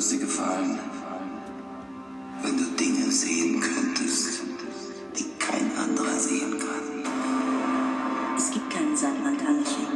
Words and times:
es 0.00 0.08
dir 0.08 0.20
gefallen, 0.20 0.78
wenn 2.42 2.56
du 2.56 2.64
Dinge 2.70 3.10
sehen 3.10 3.60
könntest, 3.60 4.40
die 5.14 5.26
kein 5.38 5.70
anderer 5.76 6.18
sehen 6.18 6.58
kann. 6.58 7.04
Es 8.34 8.50
gibt 8.50 8.70
keinen 8.70 8.96
Sandmann, 8.96 9.36
Tanashi. 9.36 9.86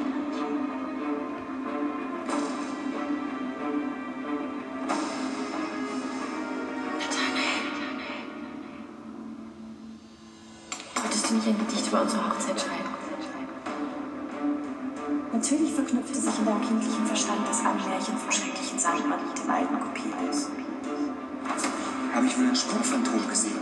Wolltest 10.97 11.31
du 11.31 11.35
nicht 11.35 11.47
ein 11.47 11.59
Gedicht 11.67 11.89
über 11.89 12.03
unsere 12.03 12.29
Hochzeit 12.29 12.61
schreiben? 12.61 12.95
Natürlich 15.33 15.73
verknüpfte 15.75 16.15
sich 16.15 16.39
in 16.39 16.45
deinem 16.45 16.63
kindlichen 16.63 17.07
Verstand 17.07 17.41
das 17.49 17.61
Anmärchen 17.61 18.17
vom 18.17 18.31
schrecklichen 18.31 18.79
Sandmann 18.79 19.19
mit 19.29 19.37
dem 19.37 19.51
alten. 19.51 19.75
Habe 19.75 19.94
ich 22.35 22.41
wohl 22.41 22.49
ein 22.49 22.57
Sprungphantom 22.57 23.29
gesehen? 23.29 23.59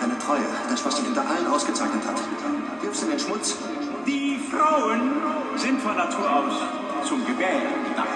Deine 0.00 0.18
Treue, 0.18 0.46
das, 0.70 0.84
was 0.84 0.96
dich 0.96 1.08
unter 1.08 1.28
allen 1.28 1.46
ausgezeichnet 1.46 2.02
hat. 2.06 2.16
Wirfst 2.82 3.02
in 3.02 3.10
den 3.10 3.18
Schmutz? 3.18 3.56
Die 4.06 4.38
Frauen 4.50 5.12
sind 5.56 5.80
von 5.82 5.96
Natur 5.96 6.30
aus 6.30 6.54
zum 7.06 7.24
Gebären 7.26 7.84
gedacht. 7.88 8.08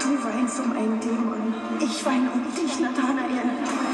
Du 0.00 0.24
weinst 0.24 0.60
um 0.60 0.72
einen 0.72 1.00
Dämon. 1.00 1.54
Ich 1.80 2.04
weine 2.04 2.30
um 2.30 2.42
dich, 2.54 2.80
Nathanael. 2.80 3.93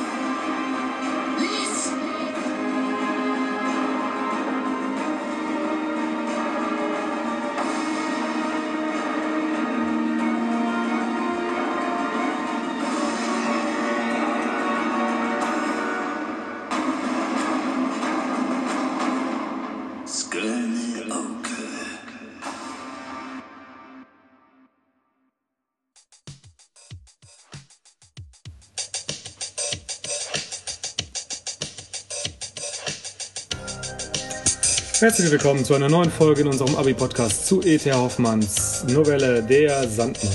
Herzlich 35.01 35.31
willkommen 35.31 35.65
zu 35.65 35.75
einer 35.75 35.89
neuen 35.89 36.11
Folge 36.11 36.43
in 36.43 36.49
unserem 36.49 36.77
Abi-Podcast 36.77 37.47
zu 37.47 37.63
E.T. 37.63 37.91
Hoffmanns 37.91 38.85
Novelle 38.89 39.43
Der 39.43 39.89
Sandmann. 39.89 40.31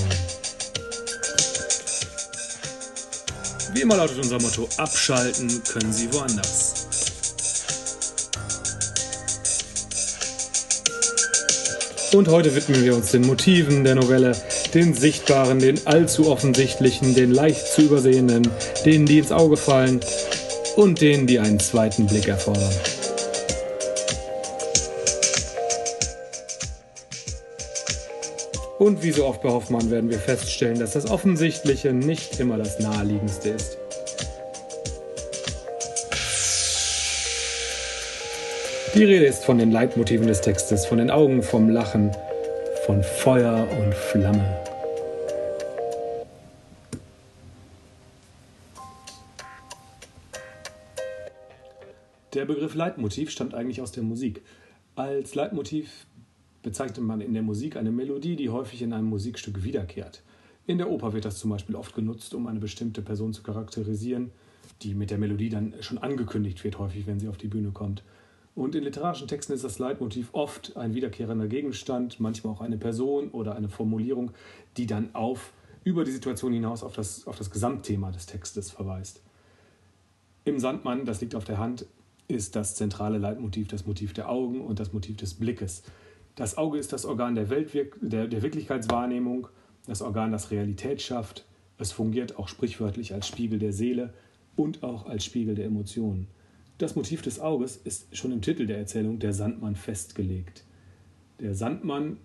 Wie 3.74 3.82
immer 3.82 3.96
lautet 3.96 4.18
unser 4.18 4.40
Motto: 4.40 4.68
Abschalten 4.76 5.62
können 5.72 5.92
Sie 5.92 6.12
woanders. 6.12 6.88
Und 12.12 12.26
heute 12.26 12.52
widmen 12.56 12.82
wir 12.82 12.96
uns 12.96 13.12
den 13.12 13.24
Motiven 13.24 13.84
der 13.84 13.94
Novelle, 13.94 14.32
den 14.74 14.94
sichtbaren, 14.94 15.60
den 15.60 15.86
allzu 15.86 16.28
offensichtlichen, 16.28 17.14
den 17.14 17.30
leicht 17.30 17.68
zu 17.68 17.82
übersehenden, 17.82 18.50
denen, 18.84 19.06
die 19.06 19.20
ins 19.20 19.30
Auge 19.30 19.56
fallen 19.56 20.00
und 20.74 21.00
denen, 21.00 21.28
die 21.28 21.38
einen 21.38 21.60
zweiten 21.60 22.08
Blick 22.08 22.26
erfordern. 22.26 22.74
Und 28.78 29.02
wie 29.02 29.10
so 29.10 29.24
oft 29.24 29.40
bei 29.40 29.48
Hoffmann 29.48 29.90
werden 29.90 30.10
wir 30.10 30.18
feststellen, 30.18 30.78
dass 30.78 30.92
das 30.92 31.10
Offensichtliche 31.10 31.94
nicht 31.94 32.38
immer 32.38 32.58
das 32.58 32.78
Naheliegendste 32.78 33.50
ist. 33.50 33.78
Die 38.94 39.04
Rede 39.04 39.24
ist 39.24 39.44
von 39.44 39.58
den 39.58 39.72
Leitmotiven 39.72 40.26
des 40.26 40.42
Textes, 40.42 40.84
von 40.84 40.98
den 40.98 41.10
Augen, 41.10 41.42
vom 41.42 41.70
Lachen, 41.70 42.10
von 42.84 43.02
Feuer 43.02 43.66
und 43.78 43.94
Flamme. 43.94 44.44
Der 52.34 52.44
Begriff 52.44 52.74
Leitmotiv 52.74 53.30
stammt 53.30 53.54
eigentlich 53.54 53.80
aus 53.80 53.92
der 53.92 54.02
Musik. 54.02 54.42
Als 54.94 55.34
Leitmotiv 55.34 56.06
bezeichnet 56.66 57.06
man 57.06 57.20
in 57.20 57.32
der 57.32 57.44
Musik 57.44 57.76
eine 57.76 57.92
Melodie, 57.92 58.34
die 58.34 58.50
häufig 58.50 58.82
in 58.82 58.92
einem 58.92 59.06
Musikstück 59.06 59.62
wiederkehrt. 59.62 60.24
In 60.66 60.78
der 60.78 60.90
Oper 60.90 61.12
wird 61.12 61.24
das 61.24 61.38
zum 61.38 61.50
Beispiel 61.50 61.76
oft 61.76 61.94
genutzt, 61.94 62.34
um 62.34 62.48
eine 62.48 62.58
bestimmte 62.58 63.02
Person 63.02 63.32
zu 63.32 63.44
charakterisieren, 63.44 64.32
die 64.82 64.94
mit 64.94 65.12
der 65.12 65.18
Melodie 65.18 65.48
dann 65.48 65.74
schon 65.78 65.98
angekündigt 65.98 66.64
wird, 66.64 66.80
häufig, 66.80 67.06
wenn 67.06 67.20
sie 67.20 67.28
auf 67.28 67.36
die 67.36 67.46
Bühne 67.46 67.70
kommt. 67.70 68.02
Und 68.56 68.74
in 68.74 68.82
literarischen 68.82 69.28
Texten 69.28 69.52
ist 69.52 69.62
das 69.62 69.78
Leitmotiv 69.78 70.30
oft 70.32 70.76
ein 70.76 70.92
wiederkehrender 70.92 71.46
Gegenstand, 71.46 72.18
manchmal 72.18 72.54
auch 72.54 72.60
eine 72.60 72.78
Person 72.78 73.30
oder 73.30 73.54
eine 73.54 73.68
Formulierung, 73.68 74.32
die 74.76 74.86
dann 74.86 75.14
auf 75.14 75.52
über 75.84 76.02
die 76.02 76.10
Situation 76.10 76.52
hinaus 76.52 76.82
auf 76.82 76.94
das, 76.96 77.28
auf 77.28 77.38
das 77.38 77.52
Gesamtthema 77.52 78.10
des 78.10 78.26
Textes 78.26 78.72
verweist. 78.72 79.22
Im 80.44 80.58
Sandmann, 80.58 81.04
das 81.04 81.20
liegt 81.20 81.36
auf 81.36 81.44
der 81.44 81.58
Hand, 81.58 81.86
ist 82.26 82.56
das 82.56 82.74
zentrale 82.74 83.18
Leitmotiv 83.18 83.68
das 83.68 83.86
Motiv 83.86 84.14
der 84.14 84.28
Augen 84.28 84.62
und 84.62 84.80
das 84.80 84.92
Motiv 84.92 85.16
des 85.16 85.34
Blickes. 85.34 85.84
Das 86.36 86.58
Auge 86.58 86.78
ist 86.78 86.92
das 86.92 87.06
Organ 87.06 87.34
der, 87.34 87.48
Weltwirk 87.48 87.96
der, 88.02 88.28
der 88.28 88.42
Wirklichkeitswahrnehmung, 88.42 89.48
das 89.86 90.02
Organ, 90.02 90.32
das 90.32 90.50
Realität 90.50 91.00
schafft. 91.00 91.46
Es 91.78 91.92
fungiert 91.92 92.38
auch 92.38 92.48
sprichwörtlich 92.48 93.14
als 93.14 93.26
Spiegel 93.26 93.58
der 93.58 93.72
Seele 93.72 94.12
und 94.54 94.82
auch 94.82 95.06
als 95.06 95.24
Spiegel 95.24 95.54
der 95.54 95.64
Emotionen. 95.64 96.28
Das 96.76 96.94
Motiv 96.94 97.22
des 97.22 97.40
Auges 97.40 97.78
ist 97.78 98.14
schon 98.14 98.32
im 98.32 98.42
Titel 98.42 98.66
der 98.66 98.76
Erzählung 98.76 99.18
der 99.18 99.32
Sandmann 99.32 99.76
festgelegt. 99.76 100.64
Der 101.40 101.54
Sandmann, 101.54 102.18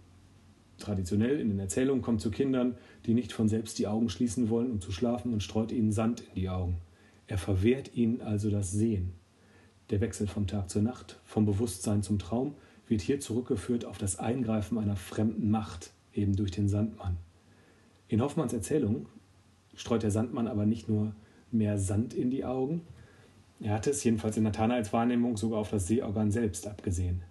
traditionell 0.77 1.39
in 1.39 1.47
den 1.47 1.59
Erzählungen, 1.59 2.01
kommt 2.01 2.19
zu 2.19 2.31
Kindern, 2.31 2.75
die 3.05 3.13
nicht 3.13 3.31
von 3.31 3.47
selbst 3.47 3.79
die 3.79 3.87
Augen 3.87 4.09
schließen 4.09 4.49
wollen, 4.49 4.71
um 4.71 4.81
zu 4.81 4.91
schlafen, 4.91 5.31
und 5.31 5.41
streut 5.41 5.71
ihnen 5.71 5.93
Sand 5.93 6.19
in 6.19 6.35
die 6.35 6.49
Augen. 6.49 6.77
Er 7.27 7.37
verwehrt 7.37 7.95
ihnen 7.95 8.21
also 8.21 8.49
das 8.49 8.73
Sehen. 8.73 9.13
Der 9.89 10.01
Wechsel 10.01 10.27
vom 10.27 10.47
Tag 10.47 10.69
zur 10.69 10.81
Nacht, 10.81 11.17
vom 11.23 11.45
Bewusstsein 11.45 12.03
zum 12.03 12.19
Traum, 12.19 12.55
wird 12.91 13.01
hier 13.01 13.19
zurückgeführt 13.19 13.85
auf 13.85 13.97
das 13.97 14.19
Eingreifen 14.19 14.77
einer 14.77 14.95
fremden 14.95 15.49
Macht, 15.49 15.91
eben 16.13 16.35
durch 16.35 16.51
den 16.51 16.69
Sandmann. 16.69 17.17
In 18.07 18.21
Hoffmanns 18.21 18.53
Erzählung 18.53 19.07
streut 19.73 20.03
der 20.03 20.11
Sandmann 20.11 20.47
aber 20.47 20.67
nicht 20.67 20.87
nur 20.89 21.15
mehr 21.51 21.79
Sand 21.79 22.13
in 22.13 22.29
die 22.29 22.45
Augen, 22.45 22.81
er 23.61 23.73
hatte 23.73 23.91
es 23.91 24.03
jedenfalls 24.03 24.37
in 24.37 24.43
Nathanaels 24.43 24.91
Wahrnehmung 24.91 25.37
sogar 25.37 25.59
auf 25.59 25.69
das 25.69 25.87
Sehorgan 25.87 26.31
selbst 26.31 26.67
abgesehen. 26.67 27.21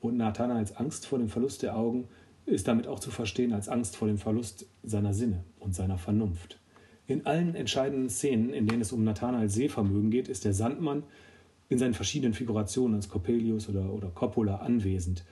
Und 0.00 0.16
Nathanaels 0.16 0.76
Angst 0.76 1.06
vor 1.06 1.18
dem 1.18 1.28
Verlust 1.28 1.62
der 1.62 1.76
Augen 1.76 2.08
ist 2.46 2.66
damit 2.68 2.86
auch 2.86 3.00
zu 3.00 3.10
verstehen 3.10 3.52
als 3.52 3.68
Angst 3.68 3.96
vor 3.96 4.08
dem 4.08 4.18
Verlust 4.18 4.66
seiner 4.82 5.12
Sinne 5.12 5.44
und 5.60 5.74
seiner 5.74 5.98
Vernunft. 5.98 6.58
In 7.06 7.26
allen 7.26 7.54
entscheidenden 7.54 8.08
Szenen, 8.08 8.50
in 8.50 8.66
denen 8.66 8.80
es 8.80 8.92
um 8.92 9.04
Nathanaels 9.04 9.54
Sehvermögen 9.54 10.10
geht, 10.10 10.28
ist 10.28 10.46
der 10.46 10.54
Sandmann 10.54 11.02
in 11.74 11.80
seinen 11.80 11.94
verschiedenen 11.94 12.34
Figurationen 12.34 12.94
als 12.94 13.08
Coppelius 13.08 13.68
oder, 13.68 13.92
oder 13.92 14.08
Coppola 14.08 14.58
anwesend. 14.58 15.24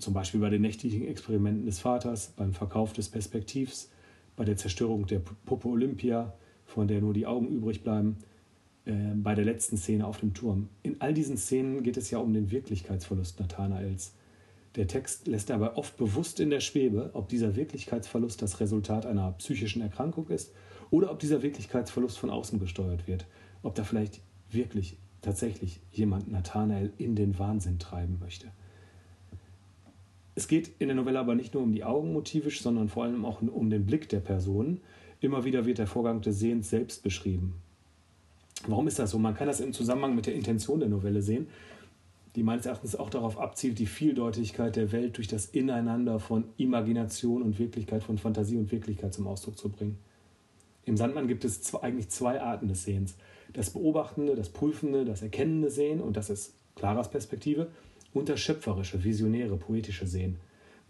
Zum 0.00 0.12
Beispiel 0.12 0.40
bei 0.40 0.50
den 0.50 0.60
nächtlichen 0.60 1.06
Experimenten 1.06 1.66
des 1.66 1.78
Vaters, 1.78 2.32
beim 2.36 2.52
Verkauf 2.52 2.92
des 2.94 3.08
Perspektivs, 3.08 3.88
bei 4.34 4.44
der 4.44 4.56
Zerstörung 4.56 5.06
der 5.06 5.20
Puppe 5.20 5.68
Olympia, 5.68 6.34
von 6.66 6.88
der 6.88 7.00
nur 7.00 7.14
die 7.14 7.26
Augen 7.26 7.46
übrig 7.46 7.84
bleiben, 7.84 8.16
äh, 8.86 8.92
bei 9.14 9.36
der 9.36 9.44
letzten 9.44 9.76
Szene 9.76 10.04
auf 10.04 10.18
dem 10.18 10.34
Turm. 10.34 10.68
In 10.82 11.00
all 11.00 11.14
diesen 11.14 11.36
Szenen 11.36 11.84
geht 11.84 11.96
es 11.96 12.10
ja 12.10 12.18
um 12.18 12.32
den 12.32 12.50
Wirklichkeitsverlust 12.50 13.38
Nathanaels. 13.38 14.14
Der 14.74 14.88
Text 14.88 15.28
lässt 15.28 15.48
dabei 15.48 15.76
oft 15.76 15.96
bewusst 15.96 16.40
in 16.40 16.50
der 16.50 16.60
Schwebe, 16.60 17.10
ob 17.12 17.28
dieser 17.28 17.54
Wirklichkeitsverlust 17.54 18.42
das 18.42 18.58
Resultat 18.58 19.06
einer 19.06 19.30
psychischen 19.38 19.80
Erkrankung 19.80 20.26
ist 20.26 20.52
oder 20.90 21.12
ob 21.12 21.20
dieser 21.20 21.42
Wirklichkeitsverlust 21.42 22.18
von 22.18 22.30
außen 22.30 22.58
gesteuert 22.58 23.06
wird. 23.06 23.26
Ob 23.62 23.76
da 23.76 23.84
vielleicht 23.84 24.20
wirklich 24.50 24.98
tatsächlich 25.20 25.80
jemand 25.92 26.30
Nathanael 26.30 26.92
in 26.98 27.16
den 27.16 27.38
Wahnsinn 27.38 27.78
treiben 27.78 28.18
möchte. 28.20 28.48
Es 30.34 30.46
geht 30.46 30.70
in 30.78 30.86
der 30.86 30.94
Novelle 30.94 31.18
aber 31.18 31.34
nicht 31.34 31.54
nur 31.54 31.64
um 31.64 31.72
die 31.72 31.82
Augen 31.82 32.12
motivisch, 32.12 32.62
sondern 32.62 32.88
vor 32.88 33.04
allem 33.04 33.24
auch 33.24 33.42
um 33.42 33.70
den 33.70 33.86
Blick 33.86 34.08
der 34.08 34.20
Person. 34.20 34.80
Immer 35.20 35.44
wieder 35.44 35.66
wird 35.66 35.78
der 35.78 35.88
Vorgang 35.88 36.20
des 36.20 36.38
Sehens 36.38 36.70
selbst 36.70 37.02
beschrieben. 37.02 37.54
Warum 38.66 38.86
ist 38.86 38.98
das 38.98 39.10
so? 39.10 39.18
Man 39.18 39.34
kann 39.34 39.48
das 39.48 39.60
im 39.60 39.72
Zusammenhang 39.72 40.14
mit 40.14 40.26
der 40.26 40.34
Intention 40.34 40.80
der 40.80 40.88
Novelle 40.88 41.22
sehen, 41.22 41.48
die 42.36 42.44
meines 42.44 42.66
Erachtens 42.66 42.94
auch 42.94 43.10
darauf 43.10 43.38
abzielt, 43.38 43.80
die 43.80 43.86
Vieldeutigkeit 43.86 44.76
der 44.76 44.92
Welt 44.92 45.16
durch 45.16 45.26
das 45.26 45.46
Ineinander 45.46 46.20
von 46.20 46.44
Imagination 46.56 47.42
und 47.42 47.58
Wirklichkeit, 47.58 48.04
von 48.04 48.18
Fantasie 48.18 48.58
und 48.58 48.70
Wirklichkeit 48.70 49.12
zum 49.14 49.26
Ausdruck 49.26 49.58
zu 49.58 49.70
bringen. 49.70 49.98
Im 50.84 50.96
Sandmann 50.96 51.26
gibt 51.26 51.44
es 51.44 51.74
eigentlich 51.74 52.10
zwei 52.10 52.40
Arten 52.40 52.68
des 52.68 52.84
Sehens. 52.84 53.16
Das 53.52 53.70
beobachtende, 53.70 54.34
das 54.34 54.50
prüfende, 54.50 55.04
das 55.04 55.22
erkennende 55.22 55.70
Sehen, 55.70 56.00
und 56.00 56.16
das 56.16 56.30
ist 56.30 56.54
Claras 56.74 57.10
Perspektive, 57.10 57.68
und 58.14 58.28
das 58.28 58.40
schöpferische, 58.40 59.02
visionäre, 59.04 59.56
poetische 59.56 60.06
Sehen. 60.06 60.36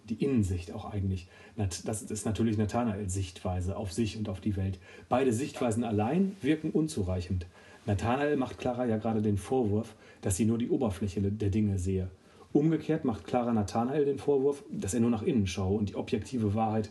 Die 0.09 0.23
Innensicht 0.23 0.73
auch 0.73 0.87
eigentlich. 0.87 1.29
Das 1.57 2.03
ist 2.03 2.25
natürlich 2.25 2.57
Nathanaels 2.57 3.13
Sichtweise 3.13 3.77
auf 3.77 3.93
sich 3.93 4.17
und 4.17 4.29
auf 4.29 4.41
die 4.41 4.57
Welt. 4.57 4.79
Beide 5.09 5.33
Sichtweisen 5.33 5.85
allein 5.85 6.37
wirken 6.41 6.71
unzureichend. 6.71 7.47
Nathanael 7.85 8.37
macht 8.37 8.59
Clara 8.59 8.87
ja 8.87 8.97
gerade 8.97 9.23
den 9.23 9.37
Vorwurf, 9.37 9.95
dass 10.23 10.37
sie 10.37 10.45
nur 10.45 10.59
die 10.59 10.71
Oberfläche 10.71 11.21
der 11.21 11.51
Dinge 11.51 11.79
sehe. 11.79 12.11
Umgekehrt 12.53 13.05
macht 13.05 13.27
Clara 13.27 13.53
Nathanael 13.53 14.07
den 14.07 14.19
Vorwurf, 14.19 14.65
dass 14.71 14.95
er 14.95 15.01
nur 15.01 15.11
nach 15.11 15.23
innen 15.23 15.47
schaue 15.47 15.79
und 15.79 15.91
die 15.91 15.97
objektive 15.97 16.55
Wahrheit 16.55 16.91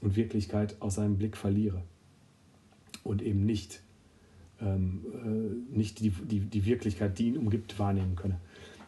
und 0.00 0.16
Wirklichkeit 0.16 0.76
aus 0.80 0.96
seinem 0.96 1.18
Blick 1.18 1.36
verliere. 1.36 1.82
Und 3.04 3.22
eben 3.22 3.46
nicht, 3.46 3.80
ähm, 4.60 5.04
äh, 5.24 5.76
nicht 5.76 6.00
die, 6.00 6.10
die, 6.10 6.40
die 6.40 6.64
Wirklichkeit, 6.64 7.18
die 7.18 7.28
ihn 7.28 7.38
umgibt, 7.38 7.78
wahrnehmen 7.78 8.16
könne. 8.16 8.40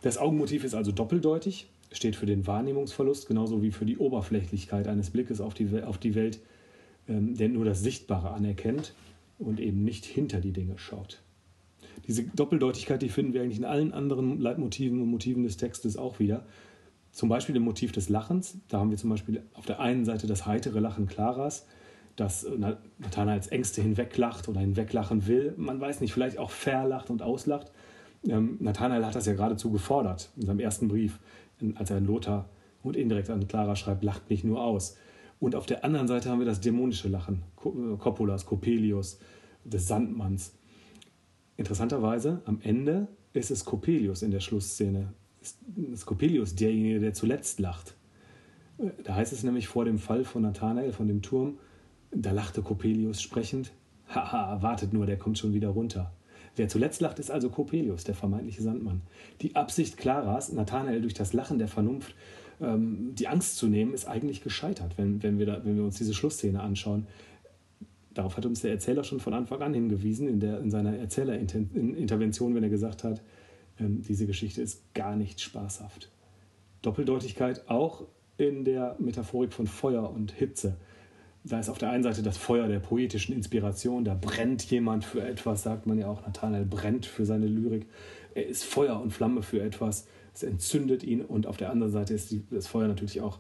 Das 0.03 0.19
Augenmotiv 0.19 0.65
ist 0.65 0.75
also 0.75 0.93
doppeldeutig, 0.93 1.69
steht 1.93 2.17
für 2.17 2.26
den 2.26 2.47
Wahrnehmungsverlust, 2.47 3.26
genauso 3.26 3.62
wie 3.62 3.73
für 3.73 3.87
die 3.87 3.99
Oberflächlichkeit 3.99 4.88
eines 4.88 5.11
Blickes 5.11 5.41
auf 5.41 5.55
die, 5.55 5.82
auf 5.82 5.99
die 5.99 6.15
Welt, 6.15 6.41
ähm, 7.09 7.35
der 7.35 7.49
nur 7.49 7.65
das 7.65 7.81
Sichtbare 7.82 8.31
anerkennt 8.31 8.94
und 9.38 9.61
eben 9.61 9.85
nicht 9.85 10.05
hinter 10.05 10.41
die 10.41 10.53
Dinge 10.53 10.79
schaut. 10.79 11.23
Diese 12.06 12.23
Doppeldeutigkeit, 12.23 13.03
die 13.03 13.09
finden 13.09 13.35
wir 13.35 13.43
eigentlich 13.43 13.59
in 13.59 13.64
allen 13.64 13.93
anderen 13.93 14.41
Leitmotiven 14.41 15.03
und 15.03 15.11
Motiven 15.11 15.43
des 15.43 15.56
Textes 15.56 15.97
auch 15.97 16.19
wieder. 16.19 16.47
Zum 17.12 17.29
Beispiel 17.29 17.56
im 17.56 17.62
Motiv 17.62 17.93
des 17.93 18.09
Lachens. 18.09 18.59
Da 18.69 18.79
haben 18.79 18.91
wir 18.91 18.97
zum 18.97 19.11
Beispiel 19.11 19.43
auf 19.55 19.67
der 19.67 19.81
einen 19.81 20.05
Seite 20.05 20.26
das 20.26 20.47
heitere 20.47 20.81
Lachen 20.81 21.06
Claras, 21.06 21.67
das 22.19 22.44
Nathanael 22.99 23.37
als 23.37 23.47
Ängste 23.47 23.81
hinweglacht 23.81 24.49
oder 24.49 24.61
hinweglachen 24.61 25.29
will. 25.29 25.55
Man 25.56 25.81
weiß 25.81 26.00
nicht, 26.00 26.12
vielleicht 26.12 26.38
auch 26.38 26.50
verlacht 26.50 27.11
und 27.11 27.23
auslacht. 27.23 27.70
Ähm, 28.26 28.56
Nathanael 28.59 29.06
hat 29.06 29.15
das 29.15 29.26
ja 29.26 29.35
geradezu 29.35 29.70
gefordert 29.70 30.31
in 30.37 30.47
seinem 30.47 30.59
ersten 30.59 30.88
Brief, 30.88 31.20
als 31.76 31.91
er 31.91 31.99
an 31.99 32.06
Lothar 32.06 32.49
und 32.82 32.97
indirekt 32.97 33.31
an 33.31 33.47
Clara 33.47 33.76
schreibt, 33.76 34.03
lacht 34.03 34.31
nicht 34.31 34.43
nur 34.43 34.61
aus. 34.62 34.97
Und 35.38 35.55
auf 35.55 35.67
der 35.67 35.85
anderen 35.85 36.09
Seite 36.09 36.29
haben 36.29 36.41
wir 36.41 36.47
das 36.47 36.61
dämonische 36.61 37.09
Lachen 37.09 37.43
Coppolas, 37.55 38.47
Coppelius, 38.47 39.21
des 39.64 39.87
Sandmanns. 39.87 40.55
Interessanterweise, 41.56 42.43
am 42.47 42.61
Ende 42.62 43.06
ist 43.32 43.53
es 43.53 43.64
Coppelius 43.64 44.23
in 44.23 44.32
der 44.32 44.41
Schlussszene. 44.41 45.12
Ist 45.93 46.06
Coppelius 46.06 46.56
derjenige, 46.56 46.99
der 46.99 47.14
zuletzt 47.14 47.61
lacht. 47.61 47.94
Da 49.05 49.14
heißt 49.14 49.32
es 49.32 49.44
nämlich 49.44 49.69
vor 49.69 49.85
dem 49.85 49.99
Fall 49.99 50.25
von 50.25 50.43
Nathanael, 50.43 50.93
von 50.93 51.06
dem 51.06 51.23
Turm, 51.23 51.59
da 52.11 52.33
lachte 52.33 52.63
Coppelius 52.63 53.23
sprechend. 53.23 53.73
Haha, 54.09 54.63
wartet 54.63 54.93
nur, 54.93 55.07
der 55.07 55.19
kommt 55.19 55.39
schon 55.39 55.53
wieder 55.53 55.69
runter. 55.69 56.13
Wer 56.57 56.69
zuletzt 56.69 57.01
lacht, 57.01 57.19
ist 57.19 57.31
also 57.31 57.51
Coppelius, 57.51 58.05
der 58.05 58.15
vermeintliche 58.15 58.63
Sandmann. 58.63 59.03
Die 59.43 59.55
Absicht 59.55 59.97
Claras, 59.97 60.53
Nathanael 60.53 61.01
durch 61.01 61.15
das 61.15 61.33
Lachen 61.33 61.59
der 61.59 61.69
Vernunft 61.69 62.15
ähm, 62.61 63.15
die 63.15 63.29
Angst 63.29 63.57
zu 63.57 63.69
nehmen, 63.69 63.95
ist 63.95 64.07
eigentlich 64.07 64.43
gescheitert, 64.43 64.99
wenn, 64.99 65.23
wenn, 65.23 65.39
wir 65.39 65.47
da, 65.47 65.65
wenn 65.65 65.77
wir 65.77 65.85
uns 65.85 65.99
diese 65.99 66.15
Schlussszene 66.15 66.61
anschauen. 66.61 67.07
Darauf 68.15 68.37
hat 68.37 68.47
uns 68.47 68.63
der 68.63 68.73
Erzähler 68.73 69.05
schon 69.05 69.21
von 69.21 69.35
Anfang 69.35 69.63
an 69.63 69.75
hingewiesen, 69.75 70.27
in, 70.29 70.41
der, 70.41 70.61
in 70.61 70.71
seiner 70.71 70.97
Erzählerintervention, 70.97 72.55
wenn 72.55 72.65
er 72.65 72.71
gesagt 72.71 73.05
hat, 73.05 73.23
ähm, 73.79 74.03
diese 74.03 74.27
Geschichte 74.27 74.61
ist 74.61 74.93
gar 74.95 75.15
nicht 75.15 75.41
spaßhaft. 75.41 76.11
Doppeldeutigkeit 76.83 77.69
auch 77.69 78.05
in 78.37 78.65
der 78.65 78.97
Metaphorik 78.99 79.53
von 79.53 79.67
Feuer 79.67 80.11
und 80.11 80.33
Hitze. 80.33 80.77
Da 81.44 81.61
ist 81.61 81.69
auf 81.69 81.79
der 81.79 81.90
einen 81.90 82.02
Seite 82.02 82.23
das 82.23 82.37
Feuer 82.37 82.69
der 82.69 82.81
poetischen 82.81 83.35
Inspiration, 83.35 84.05
da 84.05 84.14
brennt 84.14 84.70
jemand 84.70 85.05
für 85.05 85.23
etwas, 85.23 85.62
sagt 85.62 85.87
man 85.87 85.99
ja 85.99 86.08
auch, 86.08 86.23
Nathanael 86.26 86.67
brennt 86.67 87.06
für 87.06 87.25
seine 87.25 87.46
Lyrik. 87.46 87.87
Er 88.35 88.46
ist 88.46 88.64
Feuer 88.64 89.00
und 89.00 89.12
Flamme 89.12 89.43
für 89.43 89.62
etwas, 89.62 90.06
es 90.35 90.43
entzündet 90.43 91.02
ihn 91.02 91.23
und 91.23 91.46
auf 91.46 91.56
der 91.56 91.70
anderen 91.70 91.93
Seite 91.93 92.14
ist 92.14 92.35
das 92.50 92.67
Feuer 92.67 92.88
natürlich 92.88 93.20
auch 93.20 93.38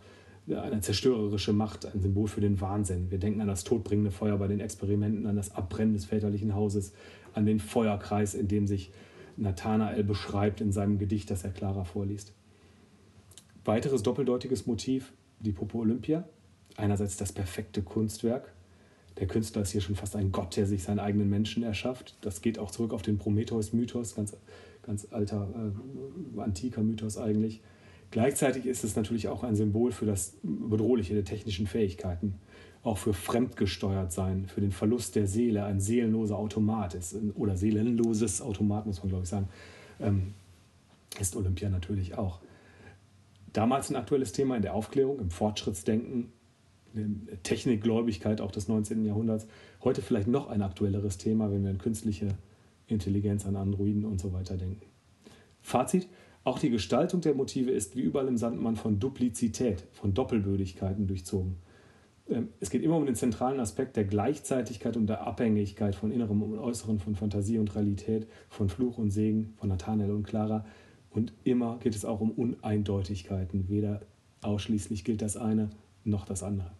eine 0.48 0.80
zerstörerische 0.80 1.52
Macht, 1.52 1.84
ein 1.86 2.00
Symbol 2.00 2.28
für 2.28 2.40
den 2.40 2.60
Wahnsinn. 2.60 3.10
Wir 3.10 3.18
denken 3.18 3.40
an 3.40 3.48
das 3.48 3.64
todbringende 3.64 4.10
Feuer 4.10 4.38
bei 4.38 4.48
den 4.48 4.60
Experimenten, 4.60 5.26
an 5.26 5.36
das 5.36 5.54
Abbrennen 5.54 5.92
des 5.92 6.06
väterlichen 6.06 6.54
Hauses, 6.54 6.94
an 7.34 7.44
den 7.44 7.60
Feuerkreis, 7.60 8.34
in 8.34 8.48
dem 8.48 8.66
sich 8.66 8.90
Nathanael 9.36 10.02
beschreibt 10.04 10.60
in 10.60 10.72
seinem 10.72 10.98
Gedicht, 10.98 11.30
das 11.30 11.44
er 11.44 11.50
Clara 11.50 11.84
vorliest. 11.84 12.32
Weiteres 13.64 14.02
doppeldeutiges 14.02 14.66
Motiv, 14.66 15.12
die 15.40 15.52
Popo 15.52 15.80
Olympia. 15.80 16.26
Einerseits 16.78 17.16
das 17.16 17.32
perfekte 17.32 17.82
Kunstwerk. 17.82 18.52
Der 19.18 19.26
Künstler 19.26 19.62
ist 19.62 19.72
hier 19.72 19.80
schon 19.80 19.96
fast 19.96 20.14
ein 20.14 20.30
Gott, 20.30 20.56
der 20.56 20.64
sich 20.64 20.84
seinen 20.84 21.00
eigenen 21.00 21.28
Menschen 21.28 21.64
erschafft. 21.64 22.16
Das 22.20 22.40
geht 22.40 22.60
auch 22.60 22.70
zurück 22.70 22.92
auf 22.92 23.02
den 23.02 23.18
Prometheus-Mythos, 23.18 24.14
ganz, 24.14 24.36
ganz 24.82 25.08
alter, 25.10 25.48
äh, 26.36 26.40
antiker 26.40 26.84
Mythos 26.84 27.18
eigentlich. 27.18 27.60
Gleichzeitig 28.12 28.64
ist 28.66 28.84
es 28.84 28.94
natürlich 28.94 29.26
auch 29.26 29.42
ein 29.42 29.56
Symbol 29.56 29.90
für 29.90 30.06
das 30.06 30.36
Bedrohliche 30.44 31.14
der 31.14 31.24
technischen 31.24 31.66
Fähigkeiten, 31.66 32.36
auch 32.84 32.96
für 32.96 33.12
fremdgesteuert 33.12 34.12
sein, 34.12 34.46
für 34.46 34.60
den 34.60 34.70
Verlust 34.70 35.16
der 35.16 35.26
Seele, 35.26 35.64
ein 35.64 35.80
seelenloser 35.80 36.38
Automat 36.38 36.94
ist, 36.94 37.16
oder 37.34 37.56
seelenloses 37.56 38.40
Automat, 38.40 38.86
muss 38.86 39.02
man 39.02 39.08
glaube 39.08 39.24
ich 39.24 39.28
sagen, 39.28 39.48
ähm, 39.98 40.34
ist 41.18 41.34
Olympia 41.34 41.70
natürlich 41.70 42.16
auch. 42.16 42.38
Damals 43.52 43.90
ein 43.90 43.96
aktuelles 43.96 44.30
Thema 44.30 44.54
in 44.54 44.62
der 44.62 44.74
Aufklärung, 44.74 45.18
im 45.18 45.30
Fortschrittsdenken, 45.32 46.32
Technikgläubigkeit 47.42 48.40
auch 48.40 48.50
des 48.50 48.68
19. 48.68 49.04
Jahrhunderts. 49.04 49.46
Heute 49.82 50.02
vielleicht 50.02 50.28
noch 50.28 50.48
ein 50.48 50.62
aktuelleres 50.62 51.18
Thema, 51.18 51.50
wenn 51.50 51.62
wir 51.62 51.70
an 51.70 51.78
künstliche 51.78 52.28
Intelligenz, 52.86 53.46
an 53.46 53.56
Androiden 53.56 54.04
und 54.04 54.20
so 54.20 54.32
weiter 54.32 54.56
denken. 54.56 54.86
Fazit, 55.60 56.08
auch 56.44 56.58
die 56.58 56.70
Gestaltung 56.70 57.20
der 57.20 57.34
Motive 57.34 57.70
ist 57.70 57.96
wie 57.96 58.00
überall 58.00 58.28
im 58.28 58.38
Sandmann 58.38 58.76
von 58.76 58.98
Duplizität, 58.98 59.84
von 59.92 60.14
Doppelbödigkeiten 60.14 61.06
durchzogen. 61.06 61.56
Ähm, 62.30 62.48
es 62.60 62.70
geht 62.70 62.82
immer 62.82 62.96
um 62.96 63.06
den 63.06 63.14
zentralen 63.14 63.60
Aspekt 63.60 63.96
der 63.96 64.04
Gleichzeitigkeit 64.04 64.96
und 64.96 65.06
der 65.06 65.26
Abhängigkeit 65.26 65.94
von 65.94 66.10
Innerem 66.10 66.42
und 66.42 66.58
Äußerem, 66.58 66.98
von 66.98 67.16
Fantasie 67.16 67.58
und 67.58 67.74
Realität, 67.74 68.26
von 68.48 68.68
Fluch 68.68 68.98
und 68.98 69.10
Segen, 69.10 69.54
von 69.56 69.68
Nathanael 69.68 70.10
und 70.10 70.24
Clara. 70.24 70.64
Und 71.10 71.32
immer 71.44 71.78
geht 71.78 71.94
es 71.94 72.04
auch 72.04 72.20
um 72.20 72.30
Uneindeutigkeiten. 72.30 73.68
Weder 73.68 74.02
ausschließlich 74.42 75.04
gilt 75.04 75.22
das 75.22 75.36
eine 75.36 75.70
noch 76.04 76.24
das 76.24 76.42
andere. 76.42 76.70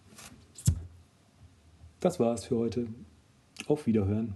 Das 2.01 2.21
war 2.21 2.35
es 2.35 2.45
für 2.45 2.57
heute. 2.57 2.87
Auf 3.67 3.87
Wiederhören. 3.87 4.35